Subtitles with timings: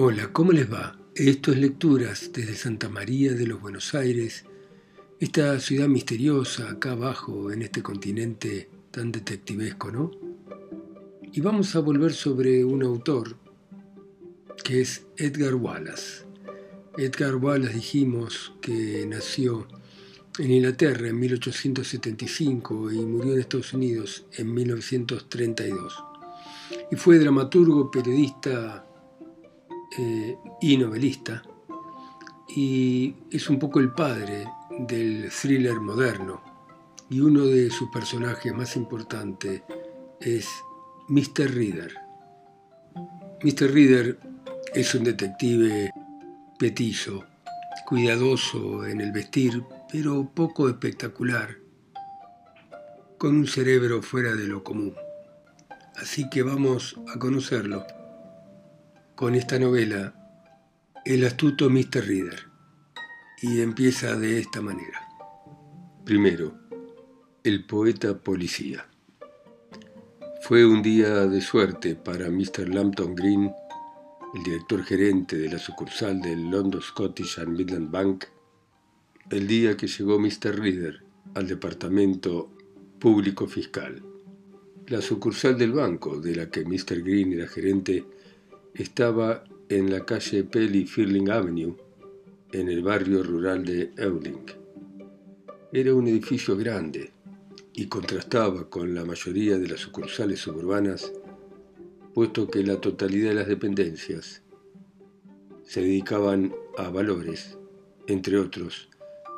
[0.00, 0.96] Hola, ¿cómo les va?
[1.16, 4.44] Esto es Lecturas desde Santa María de los Buenos Aires,
[5.18, 10.12] esta ciudad misteriosa acá abajo en este continente tan detectivesco, ¿no?
[11.32, 13.38] Y vamos a volver sobre un autor
[14.62, 16.24] que es Edgar Wallace.
[16.96, 19.66] Edgar Wallace dijimos que nació
[20.38, 26.04] en Inglaterra en 1875 y murió en Estados Unidos en 1932.
[26.92, 28.84] Y fue dramaturgo, periodista
[29.96, 31.42] eh, y novelista.
[32.48, 34.46] Y es un poco el padre
[34.78, 36.42] del thriller moderno.
[37.10, 39.62] Y uno de sus personajes más importantes
[40.20, 40.46] es
[41.08, 41.54] Mr.
[41.54, 41.94] Reader.
[43.42, 43.72] Mr.
[43.72, 44.18] Reader
[44.74, 45.92] es un detective
[46.58, 47.24] petizo,
[47.86, 51.56] cuidadoso en el vestir, pero poco espectacular,
[53.16, 54.94] con un cerebro fuera de lo común.
[55.96, 57.86] Así que vamos a conocerlo
[59.18, 60.14] con esta novela,
[61.04, 62.06] El astuto Mr.
[62.06, 62.46] Reader,
[63.42, 65.08] y empieza de esta manera.
[66.04, 66.54] Primero,
[67.42, 68.86] el poeta policía.
[70.42, 72.72] Fue un día de suerte para Mr.
[72.72, 73.50] Lampton Green,
[74.36, 78.26] el director gerente de la sucursal del London Scottish and Midland Bank,
[79.30, 80.56] el día que llegó Mr.
[80.56, 81.02] Reader
[81.34, 82.52] al departamento
[83.00, 84.00] público fiscal.
[84.86, 87.02] La sucursal del banco, de la que Mr.
[87.02, 88.04] Green era gerente,
[88.78, 91.74] estaba en la calle Pelly Firling Avenue,
[92.52, 94.46] en el barrio rural de Euling.
[95.72, 97.10] Era un edificio grande
[97.74, 101.12] y contrastaba con la mayoría de las sucursales suburbanas,
[102.14, 104.42] puesto que la totalidad de las dependencias
[105.64, 107.58] se dedicaban a valores,
[108.06, 108.88] entre otros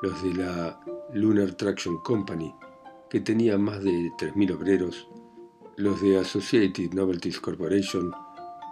[0.03, 0.79] los de la
[1.15, 2.55] Lunar Traction Company,
[3.09, 5.09] que tenía más de 3.000 obreros,
[5.77, 8.13] los de Associated Novelties Corporation,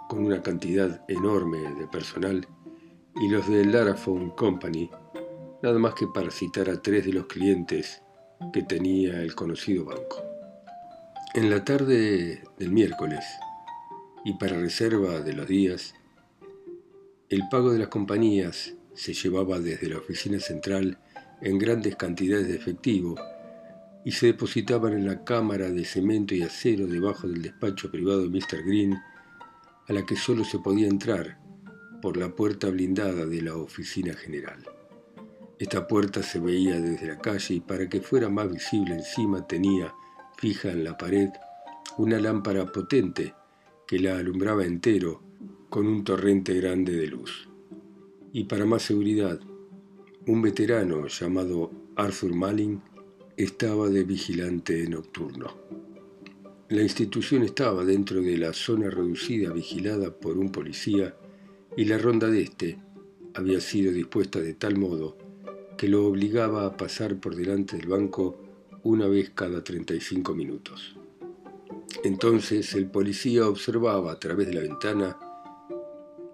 [0.09, 2.47] con una cantidad enorme de personal,
[3.21, 4.89] y los de Lara Phone Company,
[5.61, 8.01] nada más que para citar a tres de los clientes
[8.51, 10.23] que tenía el conocido banco.
[11.35, 13.23] En la tarde del miércoles,
[14.25, 15.93] y para reserva de los días,
[17.29, 20.97] el pago de las compañías se llevaba desde la oficina central
[21.41, 23.13] en grandes cantidades de efectivo
[24.03, 28.29] y se depositaban en la cámara de cemento y acero debajo del despacho privado de
[28.29, 28.63] Mr.
[28.65, 28.97] Green,
[29.89, 31.39] a la que solo se podía entrar
[32.01, 34.63] por la puerta blindada de la oficina general.
[35.57, 39.93] Esta puerta se veía desde la calle y para que fuera más visible encima tenía
[40.37, 41.29] fija en la pared
[41.97, 43.33] una lámpara potente
[43.85, 45.21] que la alumbraba entero
[45.69, 47.49] con un torrente grande de luz.
[48.31, 49.39] Y para más seguridad,
[50.27, 52.81] un veterano llamado Arthur Malling
[53.35, 55.47] estaba de vigilante nocturno.
[56.69, 61.15] La institución estaba dentro de la zona reducida vigilada por un policía
[61.75, 62.77] y la ronda de este
[63.33, 65.17] había sido dispuesta de tal modo
[65.79, 68.37] que lo obligaba a pasar por delante del banco
[68.83, 70.95] una vez cada 35 minutos.
[72.03, 75.17] Entonces el policía observaba a través de la ventana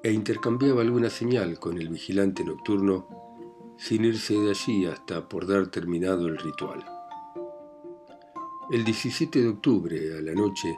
[0.04, 3.08] e intercambiaba alguna señal con el vigilante nocturno
[3.78, 6.95] sin irse de allí hasta por dar terminado el ritual.
[8.72, 10.76] El 17 de octubre, a la noche,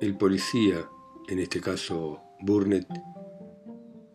[0.00, 0.88] el policía,
[1.28, 2.88] en este caso Burnett,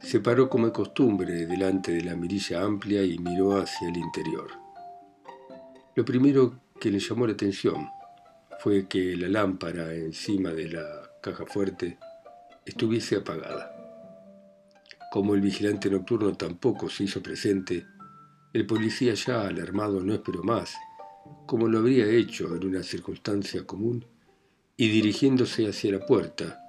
[0.01, 4.51] se paró como de costumbre delante de la mirilla amplia y miró hacia el interior.
[5.95, 7.88] Lo primero que le llamó la atención
[8.59, 10.85] fue que la lámpara encima de la
[11.22, 11.97] caja fuerte
[12.66, 13.73] estuviese apagada.
[15.13, 17.85] Como el vigilante nocturno tampoco se hizo presente,
[18.51, 20.75] el policía ya alarmado no esperó más,
[21.45, 24.06] como lo habría hecho en una circunstancia común,
[24.78, 26.62] y dirigiéndose hacia la puerta,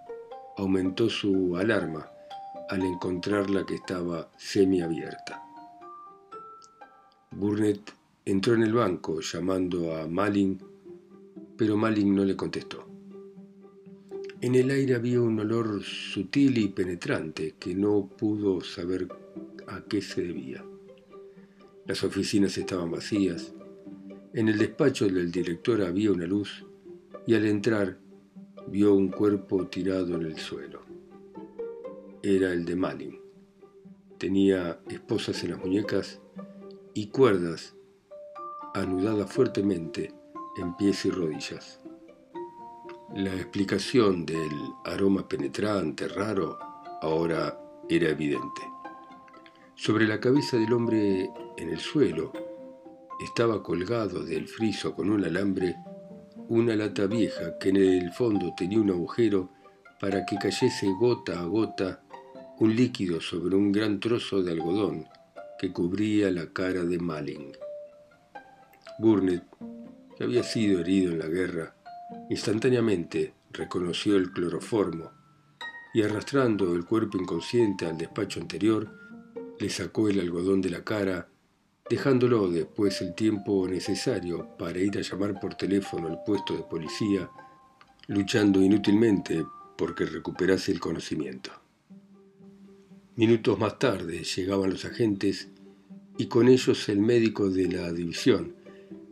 [0.57, 2.11] aumentó su alarma
[2.69, 5.43] al encontrarla que estaba semiabierta.
[7.31, 7.93] Burnett
[8.25, 10.61] entró en el banco llamando a Malin,
[11.57, 12.87] pero Malin no le contestó.
[14.41, 19.07] En el aire había un olor sutil y penetrante que no pudo saber
[19.67, 20.65] a qué se debía.
[21.87, 23.53] Las oficinas estaban vacías.
[24.33, 26.65] En el despacho del director había una luz
[27.27, 27.99] y al entrar
[28.69, 30.83] vio un cuerpo tirado en el suelo.
[32.23, 33.21] Era el de Malin.
[34.19, 36.21] Tenía esposas en las muñecas
[36.95, 37.75] y cuerdas
[38.73, 40.15] anudadas fuertemente
[40.59, 41.81] en pies y rodillas.
[43.13, 44.53] La explicación del
[44.85, 46.57] aroma penetrante, raro,
[47.03, 48.63] ahora era evidente.
[49.75, 52.50] Sobre la cabeza del hombre en el suelo
[53.23, 55.77] estaba colgado del friso con un alambre
[56.49, 59.51] una lata vieja que en el fondo tenía un agujero
[60.01, 62.03] para que cayese gota a gota
[62.59, 65.07] un líquido sobre un gran trozo de algodón
[65.59, 67.53] que cubría la cara de Malling.
[68.99, 69.45] Burnett,
[70.17, 71.75] que había sido herido en la guerra,
[72.29, 75.11] instantáneamente reconoció el cloroformo
[75.95, 78.91] y arrastrando el cuerpo inconsciente al despacho anterior,
[79.59, 81.30] le sacó el algodón de la cara,
[81.91, 87.29] dejándolo después el tiempo necesario para ir a llamar por teléfono al puesto de policía,
[88.07, 89.45] luchando inútilmente
[89.77, 91.51] porque recuperase el conocimiento.
[93.17, 95.49] Minutos más tarde llegaban los agentes
[96.17, 98.55] y con ellos el médico de la división,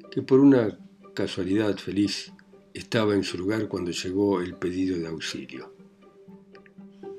[0.09, 0.79] que por una
[1.15, 2.33] casualidad feliz
[2.73, 5.75] estaba en su lugar cuando llegó el pedido de auxilio.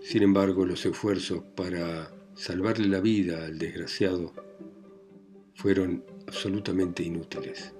[0.01, 4.49] Sin embargo, los esfuerzos para salvarle la vida al desgraciado
[5.59, 7.73] fueron absolutamente inútiles.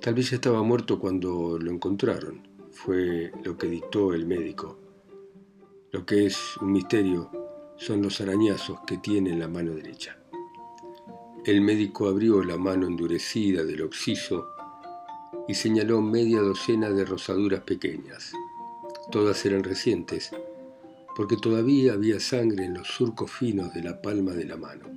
[0.00, 2.42] Tal vez estaba muerto cuando lo encontraron,
[2.72, 4.76] fue lo que dictó el médico.
[5.92, 7.30] Lo que es un misterio
[7.76, 10.18] son los arañazos que tiene en la mano derecha.
[11.46, 14.48] El médico abrió la mano endurecida del occiso
[15.46, 18.32] y señaló media docena de rosaduras pequeñas.
[19.12, 20.32] Todas eran recientes,
[21.14, 24.93] porque todavía había sangre en los surcos finos de la palma de la mano.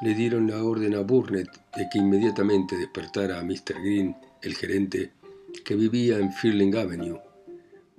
[0.00, 3.80] Le dieron la orden a Burnett de que inmediatamente despertara a Mr.
[3.82, 5.12] Green, el gerente,
[5.64, 7.20] que vivía en Firling Avenue,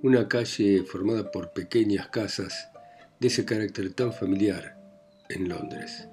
[0.00, 2.68] una calle formada por pequeñas casas
[3.18, 4.78] de ese carácter tan familiar
[5.28, 6.08] en Londres.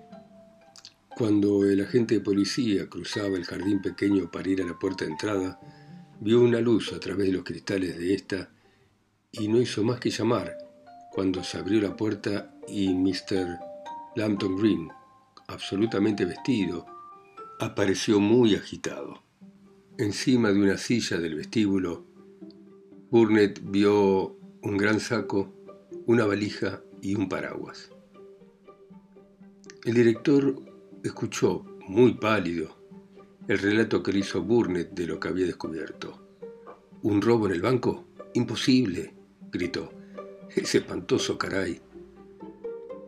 [1.15, 5.11] Cuando el agente de policía cruzaba el jardín pequeño para ir a la puerta de
[5.11, 5.59] entrada,
[6.19, 8.49] vio una luz a través de los cristales de esta
[9.31, 10.57] y no hizo más que llamar
[11.11, 13.57] cuando se abrió la puerta y Mr.
[14.15, 14.89] Lambton Green,
[15.47, 16.85] absolutamente vestido,
[17.59, 19.23] apareció muy agitado.
[19.97, 22.05] Encima de una silla del vestíbulo,
[23.09, 25.53] Burnett vio un gran saco,
[26.05, 27.89] una valija y un paraguas.
[29.85, 30.61] El director
[31.03, 32.77] escuchó, muy pálido,
[33.47, 36.27] el relato que le hizo Burnett de lo que había descubierto.
[37.03, 38.05] ¿Un robo en el banco?
[38.33, 39.13] Imposible,
[39.49, 39.93] gritó.
[40.53, 41.79] Ese espantoso caray.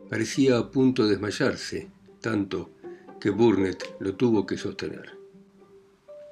[0.09, 2.71] Parecía a punto de desmayarse, tanto
[3.19, 5.17] que Burnett lo tuvo que sostener.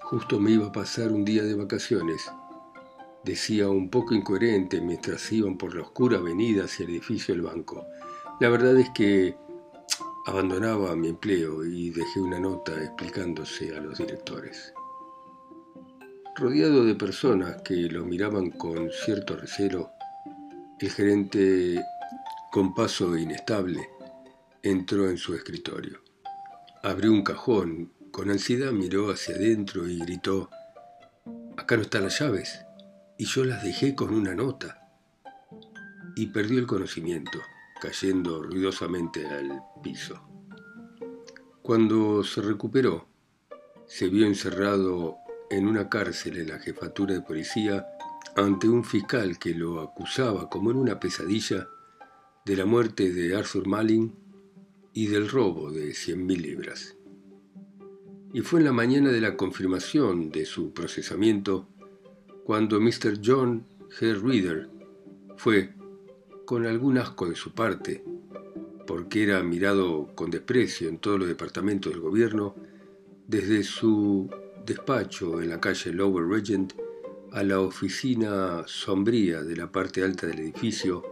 [0.02, 2.30] Justo me iba a pasar un día de vacaciones
[3.28, 7.86] decía un poco incoherente mientras iban por la oscura avenida hacia el edificio del banco.
[8.40, 9.36] La verdad es que
[10.26, 14.74] abandonaba mi empleo y dejé una nota explicándose a los directores.
[16.38, 19.90] Rodeado de personas que lo miraban con cierto recelo,
[20.80, 21.84] el gerente,
[22.52, 23.90] con paso inestable,
[24.70, 26.02] entró en su escritorio.
[26.84, 30.50] Abrió un cajón, con ansiedad miró hacia adentro y gritó,
[31.58, 32.60] Acá no están las llaves
[33.18, 34.90] y yo las dejé con una nota.
[36.16, 37.40] Y perdió el conocimiento,
[37.82, 40.22] cayendo ruidosamente al piso.
[41.62, 43.08] Cuando se recuperó,
[43.88, 45.18] se vio encerrado
[45.50, 47.88] en una cárcel en la jefatura de policía
[48.36, 51.68] ante un fiscal que lo acusaba como en una pesadilla
[52.46, 54.27] de la muerte de Arthur Malin
[54.98, 56.98] y del robo de 100.000 libras.
[58.34, 61.68] Y fue en la mañana de la confirmación de su procesamiento
[62.44, 63.20] cuando Mr.
[63.24, 63.68] John
[64.00, 64.20] G.
[64.20, 64.72] Reader
[65.36, 65.76] fue,
[66.46, 68.04] con algún asco de su parte,
[68.88, 72.56] porque era mirado con desprecio en todos los departamentos del gobierno,
[73.28, 74.32] desde su
[74.66, 76.74] despacho en la calle Lower Regent
[77.34, 81.04] a la oficina sombría de la parte alta del edificio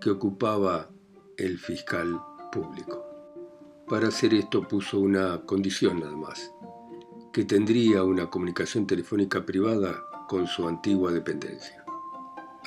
[0.00, 0.90] que ocupaba
[1.36, 3.09] el fiscal público.
[3.90, 6.54] Para hacer esto puso una condición nada más,
[7.32, 11.84] que tendría una comunicación telefónica privada con su antigua dependencia.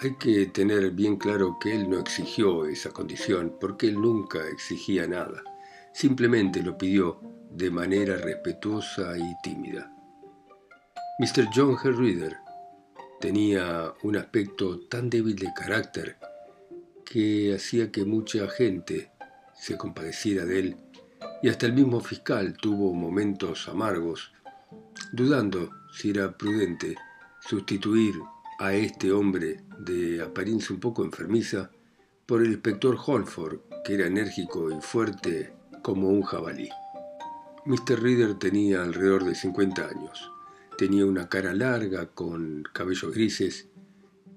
[0.01, 5.07] Hay que tener bien claro que él no exigió esa condición, porque él nunca exigía
[5.07, 5.41] nada,
[5.93, 9.95] simplemente lo pidió de manera respetuosa y tímida.
[11.19, 11.47] Mr.
[11.55, 11.95] John G.
[11.95, 12.35] Reader
[13.21, 16.17] tenía un aspecto tan débil de carácter
[17.05, 19.13] que hacía que mucha gente
[19.53, 20.82] se compadeciera de él
[21.41, 24.31] y hasta el mismo fiscal tuvo momentos amargos,
[25.11, 26.95] dudando si era prudente
[27.39, 28.15] sustituir
[28.59, 31.69] a este hombre de apariencia un poco enfermiza
[32.25, 36.69] por el inspector Holford, que era enérgico y fuerte como un jabalí.
[37.65, 38.01] Mr.
[38.01, 40.31] Reader tenía alrededor de 50 años.
[40.77, 43.67] Tenía una cara larga con cabellos grises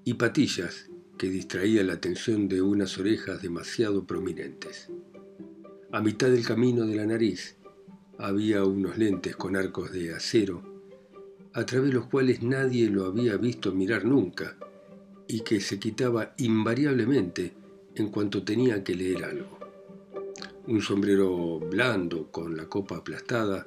[0.04, 4.90] y patillas que distraían la atención de unas orejas demasiado prominentes.
[5.96, 7.56] A mitad del camino de la nariz
[8.18, 10.62] había unos lentes con arcos de acero
[11.54, 14.58] a través de los cuales nadie lo había visto mirar nunca,
[15.26, 17.54] y que se quitaba invariablemente
[17.94, 19.58] en cuanto tenía que leer algo.
[20.66, 23.66] Un sombrero blando con la copa aplastada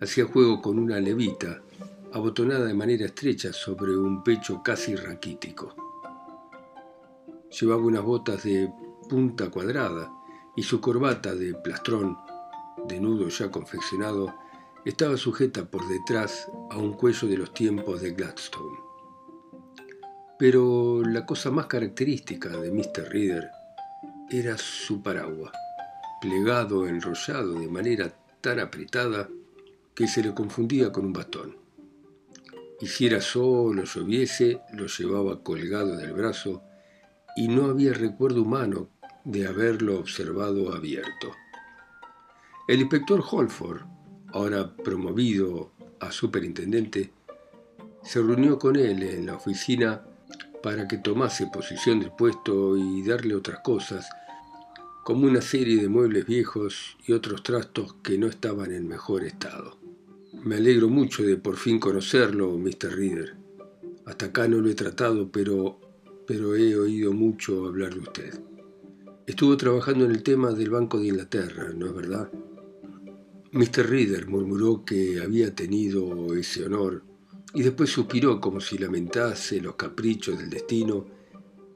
[0.00, 1.60] hacía juego con una levita
[2.14, 5.76] abotonada de manera estrecha sobre un pecho casi raquítico.
[7.60, 8.72] Llevaba unas botas de
[9.06, 10.15] punta cuadrada
[10.56, 12.16] y su corbata de plastrón,
[12.88, 14.34] de nudo ya confeccionado,
[14.84, 18.78] estaba sujeta por detrás a un cuello de los tiempos de Gladstone.
[20.38, 23.08] Pero la cosa más característica de Mr.
[23.10, 23.50] Reader
[24.30, 25.52] era su paraguas,
[26.20, 29.28] plegado, enrollado de manera tan apretada
[29.94, 31.56] que se le confundía con un bastón.
[32.80, 36.62] Hiciera sol o lloviese, lo llevaba colgado del brazo
[37.34, 38.90] y no había recuerdo humano
[39.26, 41.34] de haberlo observado abierto.
[42.68, 43.82] El inspector Holford,
[44.32, 47.10] ahora promovido a superintendente,
[48.02, 50.02] se reunió con él en la oficina
[50.62, 54.08] para que tomase posición del puesto y darle otras cosas,
[55.04, 59.76] como una serie de muebles viejos y otros trastos que no estaban en mejor estado.
[60.32, 62.96] Me alegro mucho de por fin conocerlo, Mr.
[62.96, 63.36] Reader.
[64.06, 65.80] Hasta acá no lo he tratado, pero
[66.26, 68.55] pero he oído mucho hablar de usted.
[69.26, 72.30] Estuvo trabajando en el tema del Banco de Inglaterra, ¿no es verdad?
[73.50, 73.90] Mr.
[73.90, 77.02] Reader murmuró que había tenido ese honor
[77.52, 81.06] y después suspiró como si lamentase los caprichos del destino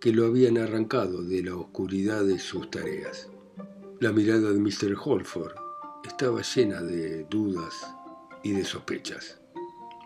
[0.01, 3.29] que lo habían arrancado de la oscuridad de sus tareas.
[3.99, 4.97] La mirada de Mr.
[5.05, 5.55] Holford
[6.05, 7.75] estaba llena de dudas
[8.45, 9.41] y de sospechas.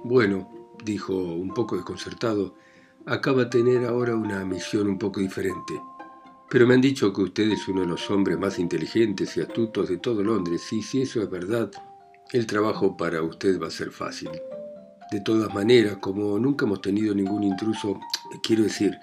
[0.02, 2.54] Bueno, dijo un poco desconcertado,
[3.04, 5.74] acaba de tener ahora una misión un poco diferente.
[6.50, 9.88] Pero me han dicho que usted es uno de los hombres más inteligentes y astutos
[9.88, 11.70] de todo Londres, y si eso es verdad,
[12.32, 14.30] el trabajo para usted va a ser fácil.
[15.10, 18.00] De todas maneras, como nunca hemos tenido ningún intruso,
[18.42, 18.96] quiero decir,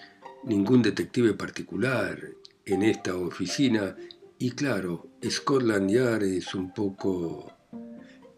[0.44, 2.18] ningún detective particular
[2.66, 3.96] en esta oficina,
[4.38, 7.52] y claro, Scotland Yard es un poco...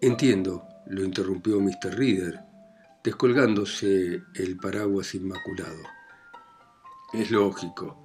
[0.02, 1.96] Entiendo, lo interrumpió Mr.
[1.96, 2.42] Reader,
[3.04, 5.82] descolgándose el paraguas inmaculado.
[7.14, 8.03] Es lógico.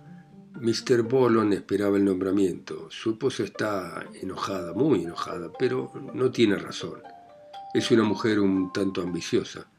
[0.61, 1.03] Mr.
[1.03, 2.89] Bolon esperaba el nombramiento.
[2.91, 7.01] Su esposa está enojada, muy enojada, pero no tiene razón.
[7.75, 9.71] Es una mujer un tanto ambiciosa.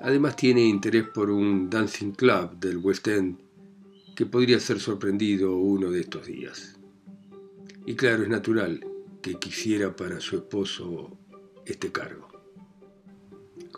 [0.00, 3.38] Además tiene interés por un dancing club del West End
[4.14, 6.76] que podría ser sorprendido uno de estos días.
[7.84, 8.84] Y claro, es natural
[9.22, 11.16] que quisiera para su esposo
[11.64, 12.28] este cargo.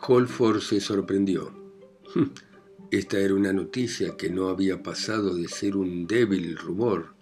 [0.07, 1.53] Holford se sorprendió.
[2.91, 7.15] Esta era una noticia que no había pasado de ser un débil rumor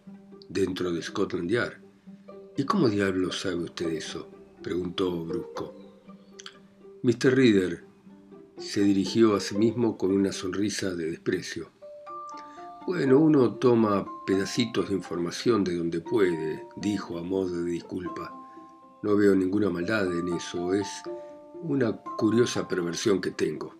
[0.48, 1.78] dentro de Scotland Yard.
[2.56, 4.30] ¿Y cómo diablos sabe usted eso?
[4.62, 5.74] preguntó brusco.
[7.02, 7.34] Mr.
[7.34, 7.84] Reader
[8.58, 11.72] se dirigió a sí mismo con una sonrisa de desprecio.
[12.86, 18.32] Bueno, uno toma pedacitos de información de donde puede, dijo a modo de disculpa.
[19.02, 20.86] No veo ninguna maldad en eso, es
[21.60, 23.74] una curiosa perversión que tengo.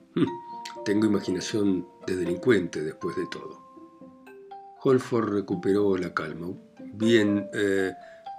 [0.85, 3.67] Tengo imaginación de delincuente después de todo.
[4.83, 6.49] Holford recuperó la calma.
[6.95, 7.93] Bien, eh,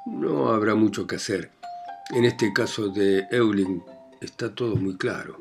[0.05, 1.51] no habrá mucho que hacer.
[2.15, 3.83] En este caso de Euling
[4.21, 5.37] está todo muy claro.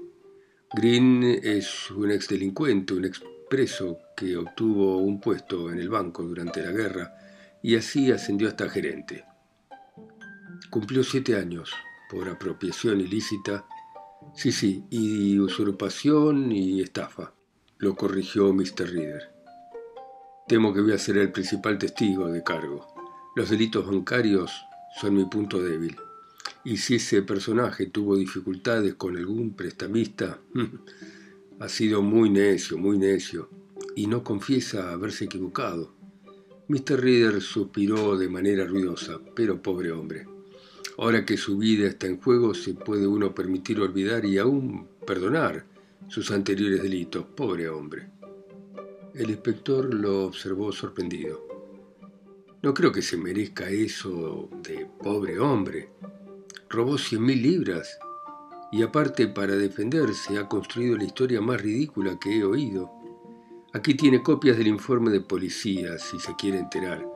[0.74, 6.64] Green es un ex delincuente, un expreso que obtuvo un puesto en el banco durante
[6.64, 7.14] la guerra
[7.62, 9.24] y así ascendió hasta gerente.
[10.70, 11.72] Cumplió siete años
[12.10, 13.64] por apropiación ilícita
[14.34, 17.32] Sí, sí, y usurpación y estafa,
[17.78, 18.90] lo corrigió Mr.
[18.90, 19.30] Reader.
[20.48, 22.86] Temo que voy a ser el principal testigo de cargo.
[23.34, 24.52] Los delitos bancarios
[25.00, 25.96] son mi punto débil.
[26.64, 30.38] Y si ese personaje tuvo dificultades con algún prestamista,
[31.60, 33.50] ha sido muy necio, muy necio,
[33.94, 35.94] y no confiesa haberse equivocado.
[36.68, 37.00] Mr.
[37.00, 40.26] Reader suspiró de manera ruidosa, pero pobre hombre.
[40.98, 45.66] Ahora que su vida está en juego, se puede uno permitir olvidar y aún perdonar
[46.08, 47.26] sus anteriores delitos.
[47.36, 48.08] Pobre hombre.
[49.14, 51.46] El inspector lo observó sorprendido.
[52.62, 55.90] No creo que se merezca eso de pobre hombre.
[56.68, 57.98] Robó cien mil libras
[58.72, 62.90] y aparte para defenderse ha construido la historia más ridícula que he oído.
[63.72, 67.15] Aquí tiene copias del informe de policía, si se quiere enterar.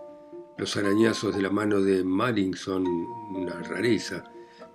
[0.61, 4.25] Los arañazos de la mano de Maring son una rareza.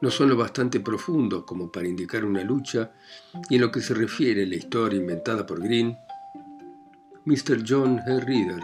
[0.01, 2.94] No son lo bastante profundos como para indicar una lucha,
[3.51, 5.96] y en lo que se refiere a la historia inventada por Green,
[7.25, 7.63] Mr.
[7.68, 8.20] John H.
[8.22, 8.63] Reader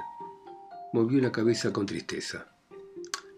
[0.94, 2.48] movió la cabeza con tristeza.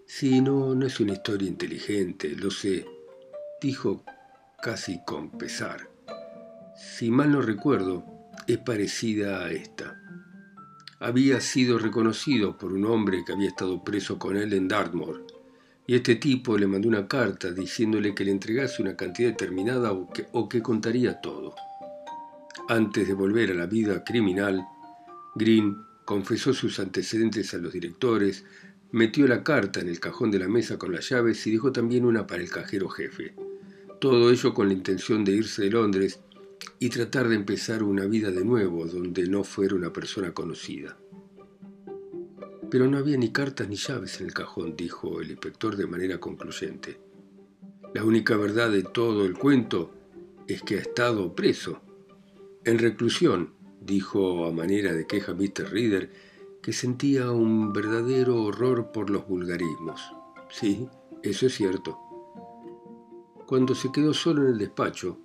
[0.05, 2.85] Sí, no, no es una historia inteligente, lo sé,
[3.59, 4.05] dijo
[4.61, 5.89] casi con pesar.
[6.77, 8.05] Si mal no recuerdo,
[8.47, 10.02] es parecida a esta.
[11.03, 15.27] Había sido reconocido por un hombre que había estado preso con él en Dartmoor,
[15.85, 20.09] y este tipo le mandó una carta diciéndole que le entregase una cantidad determinada o
[20.09, 21.55] que, o que contaría todo.
[22.69, 24.65] Antes de volver a la vida criminal,
[25.35, 28.45] Green confesó sus antecedentes a los directores,
[28.93, 32.05] metió la carta en el cajón de la mesa con las llaves y dejó también
[32.05, 33.35] una para el cajero jefe.
[33.99, 36.21] Todo ello con la intención de irse de Londres
[36.79, 40.97] y tratar de empezar una vida de nuevo donde no fuera una persona conocida.
[42.69, 46.19] Pero no había ni cartas ni llaves en el cajón, dijo el inspector de manera
[46.19, 46.99] concluyente.
[47.93, 49.91] La única verdad de todo el cuento
[50.47, 51.81] es que ha estado preso.
[52.65, 55.71] En reclusión, dijo a manera de queja Mr.
[55.71, 56.09] Reader,
[56.61, 60.01] que sentía un verdadero horror por los vulgarismos.
[60.49, 60.87] Sí,
[61.21, 61.99] eso es cierto.
[63.45, 65.19] Cuando se quedó solo en el despacho,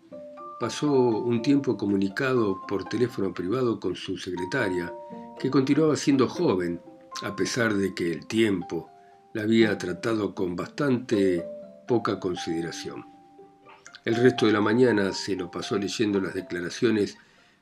[0.59, 4.93] pasó un tiempo comunicado por teléfono privado con su secretaria,
[5.39, 6.81] que continuaba siendo joven,
[7.23, 8.91] a pesar de que el tiempo
[9.35, 11.45] la había tratado con bastante
[11.87, 13.07] poca consideración.
[14.05, 17.17] El resto de la mañana se lo pasó leyendo las declaraciones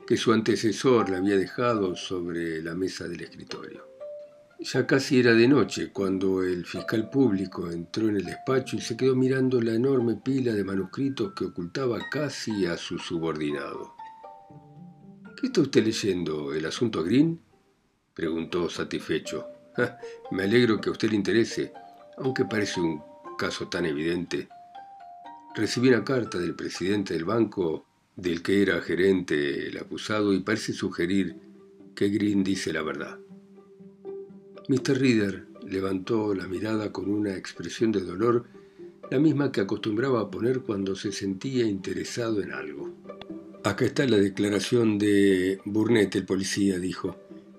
[0.07, 3.96] que su antecesor le había dejado sobre la mesa del escritorio.
[4.59, 8.97] Ya casi era de noche cuando el fiscal público entró en el despacho y se
[8.97, 13.95] quedó mirando la enorme pila de manuscritos que ocultaba casi a su subordinado.
[15.39, 16.55] ¿Qué está usted leyendo?
[16.55, 17.39] ¿El asunto Green?
[18.15, 19.47] preguntó satisfecho.
[20.31, 21.75] me alegro que a usted le interese,
[22.17, 23.03] aunque parece un
[23.37, 24.49] caso tan evidente.
[25.55, 27.87] Recibí una carta del presidente del banco
[28.17, 31.37] del que era gerente el acusado y parece sugerir
[31.95, 33.19] que Green dice la verdad.
[34.69, 34.99] Mr.
[34.99, 38.47] Reader levantó la mirada con una expresión de dolor,
[39.11, 42.91] la misma que acostumbraba a poner cuando se sentía interesado en algo.
[43.63, 47.17] Acá está la declaración de Burnett, el policía, dijo.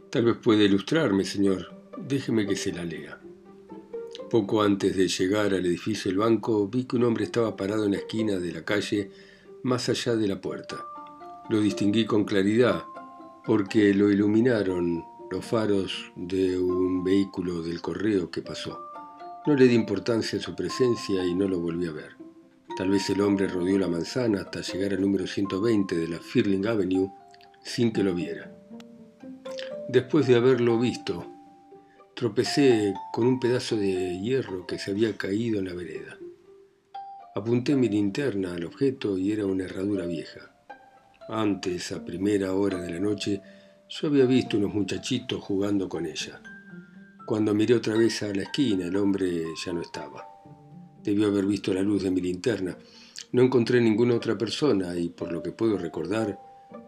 [0.10, 1.74] Tal vez puede ilustrarme, señor.
[1.98, 3.20] Déjeme que se la lea.
[4.30, 7.92] Poco antes de llegar al edificio del banco, vi que un hombre estaba parado en
[7.92, 9.12] la esquina de la calle
[9.64, 10.86] más allá de la puerta.
[11.50, 12.84] Lo distinguí con claridad
[13.46, 18.80] porque lo iluminaron los faros de un vehículo del correo que pasó.
[19.46, 22.16] No le di importancia a su presencia y no lo volví a ver.
[22.78, 26.68] Tal vez el hombre rodeó la manzana hasta llegar al número 120 de la Firling
[26.68, 27.12] Avenue
[27.64, 28.54] sin que lo viera.
[29.90, 31.26] Después de haberlo visto,
[32.14, 36.18] tropecé con un pedazo de hierro que se había caído en la vereda.
[37.36, 40.52] Apunté mi linterna al objeto y era una herradura vieja.
[41.30, 43.42] Antes, a primera hora de la noche,
[43.90, 46.42] yo había visto unos muchachitos jugando con ella.
[47.26, 50.28] Cuando miré otra vez a la esquina, el hombre ya no estaba.
[51.04, 52.78] Debió haber visto la luz de mi linterna.
[53.32, 56.40] No encontré ninguna otra persona y, por lo que puedo recordar,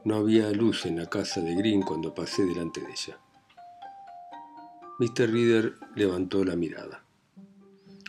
[0.06, 3.20] no había luz en la casa de Green cuando pasé delante de ella.
[5.00, 5.32] Mr.
[5.32, 7.04] Reader levantó la mirada.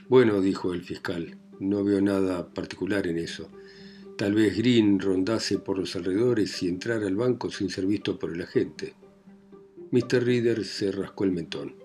[0.09, 3.48] Bueno, dijo el fiscal, no veo nada particular en eso.
[4.20, 8.35] Tal vez Green rondase por los alrededores y entrara al banco sin ser visto por
[8.35, 8.94] el agente.
[9.92, 10.22] Mr.
[10.22, 11.76] Reader se rascó el mentón.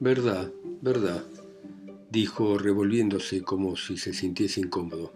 [0.00, 1.24] Verdad, verdad,
[2.10, 5.12] dijo revolviéndose como si se sintiese incómodo.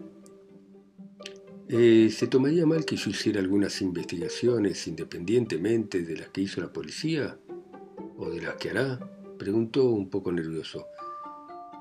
[1.67, 6.71] Eh, ¿Se tomaría mal que yo hiciera algunas investigaciones independientemente de las que hizo la
[6.71, 7.37] policía?
[8.15, 8.97] ¿O de las que hará?
[9.37, 10.87] preguntó un poco nervioso.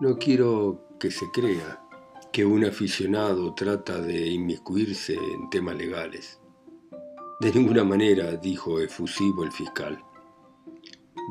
[0.00, 1.86] No quiero que se crea
[2.32, 6.38] que un aficionado trata de inmiscuirse en temas legales.
[7.40, 9.98] De ninguna manera, dijo efusivo el fiscal.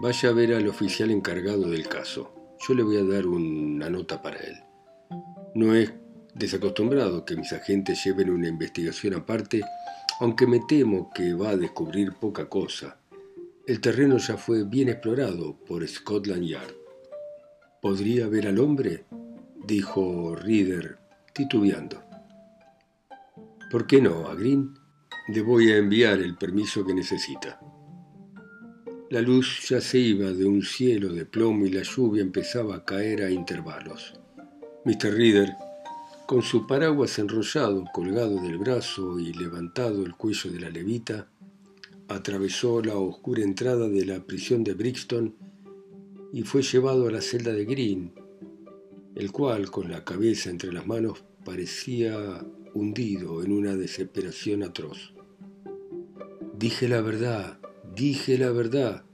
[0.02, 2.34] Vaya a ver al oficial encargado del caso.
[2.68, 4.56] Yo le voy a dar una nota para él.
[5.56, 5.94] No es
[6.36, 9.62] desacostumbrado que mis agentes lleven una investigación aparte,
[10.20, 13.00] aunque me temo que va a descubrir poca cosa.
[13.66, 16.74] El terreno ya fue bien explorado por Scotland Yard.
[17.82, 19.06] ¿Podría ver al hombre?
[19.70, 20.98] Dijo Reader,
[21.32, 22.02] titubeando.
[23.70, 24.74] ¿Por qué no, a Green?
[25.28, 27.62] Le voy a enviar el permiso que necesita.
[29.12, 32.84] La luz ya se iba de un cielo de plomo y la lluvia empezaba a
[32.84, 34.20] caer a intervalos.
[34.86, 35.14] Mr.
[35.14, 35.54] Reader,
[36.26, 41.28] con su paraguas enrollado colgado del brazo y levantado el cuello de la levita,
[42.08, 45.36] atravesó la oscura entrada de la prisión de Brixton
[46.34, 48.19] y fue llevado a la celda de Green,
[49.15, 55.13] el cual, con la cabeza entre las manos, parecía hundido en una desesperación atroz.
[56.58, 57.60] Dije la verdad,
[57.95, 59.06] dije la verdad,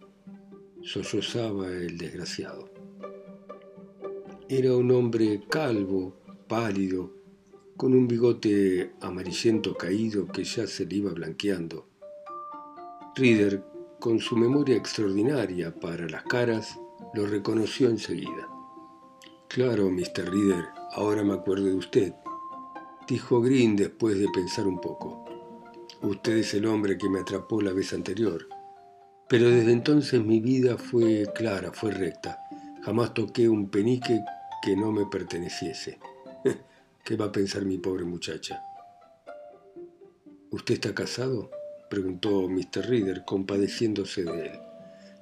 [0.81, 2.69] sollozaba el desgraciado.
[4.49, 6.15] Era un hombre calvo,
[6.47, 7.11] pálido,
[7.77, 11.87] con un bigote amarillento caído que ya se le iba blanqueando.
[13.15, 13.63] Reader
[13.99, 16.79] con su memoria extraordinaria para las caras,
[17.13, 18.54] lo reconoció enseguida.
[19.47, 20.29] Claro, Mr.
[20.29, 22.13] Reader, ahora me acuerdo de usted,
[23.07, 25.23] dijo Green después de pensar un poco.
[26.01, 28.47] Usted es el hombre que me atrapó la vez anterior.
[29.27, 32.39] Pero desde entonces mi vida fue clara, fue recta.
[32.83, 34.19] Jamás toqué un penique
[34.61, 35.99] que no me perteneciese.
[37.03, 38.61] ¿Qué va a pensar mi pobre muchacha?
[40.51, 41.49] ¿Usted está casado?
[41.89, 42.87] preguntó Mr.
[42.87, 44.59] Reader, compadeciéndose de él.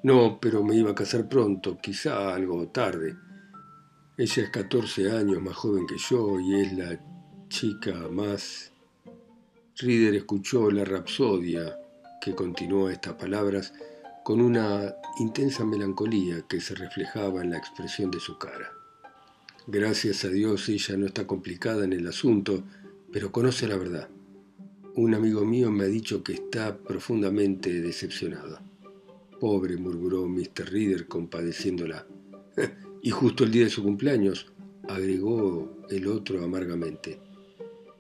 [0.02, 3.16] No, pero me iba a casar pronto, quizá algo tarde.
[4.16, 7.00] Ella es 14 años más joven que yo y es la
[7.50, 8.72] chica más...
[9.76, 11.80] Reader escuchó la rapsodia
[12.22, 13.74] que continuó estas palabras
[14.24, 18.72] con una intensa melancolía que se reflejaba en la expresión de su cara.
[19.66, 22.64] Gracias a Dios ella no está complicada en el asunto,
[23.12, 24.10] pero conoce la verdad.
[24.94, 28.60] Un amigo mío me ha dicho que está profundamente decepcionado.
[29.40, 30.72] Pobre, murmuró Mr.
[30.72, 32.06] Reader compadeciéndola.
[33.06, 34.48] Y justo el día de su cumpleaños,
[34.88, 37.20] agregó el otro amargamente.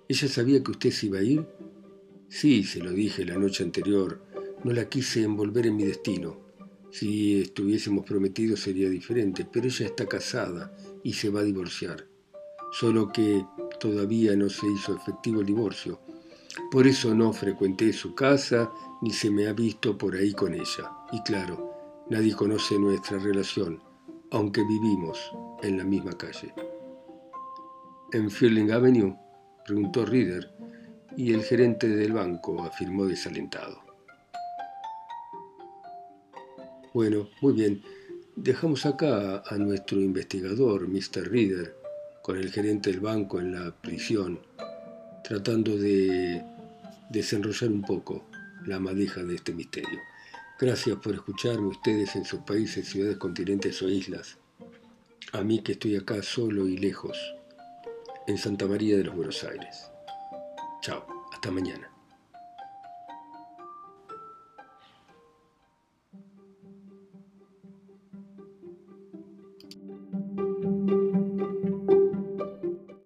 [0.08, 1.46] ¿Ella sabía que usted se iba a ir?
[2.30, 4.24] Sí, se lo dije la noche anterior.
[4.64, 6.40] No la quise envolver en mi destino.
[6.90, 12.08] Si estuviésemos prometidos sería diferente, pero ella está casada y se va a divorciar.
[12.72, 13.46] Solo que
[13.82, 16.00] todavía no se hizo efectivo el divorcio.
[16.72, 20.92] Por eso no frecuenté su casa ni se me ha visto por ahí con ella.
[21.12, 23.82] Y claro, nadie conoce nuestra relación,
[24.34, 26.52] aunque vivimos en la misma calle.
[28.12, 29.16] ¿En Fielding Avenue?
[29.64, 30.52] preguntó Reader,
[31.16, 33.80] y el gerente del banco afirmó desalentado.
[36.94, 37.82] Bueno, muy bien.
[38.36, 41.30] Dejamos acá a nuestro investigador, Mr.
[41.30, 41.76] Reader,
[42.24, 44.40] con el gerente del banco en la prisión,
[45.24, 46.44] tratando de
[47.12, 48.26] desenrollar un poco
[48.66, 50.00] la madeja de este misterio.
[50.64, 54.38] Gracias por escucharme ustedes en sus países, ciudades, continentes o islas.
[55.34, 57.18] A mí que estoy acá solo y lejos,
[58.28, 59.92] en Santa María de los Buenos Aires.
[60.82, 61.93] Chao, hasta mañana.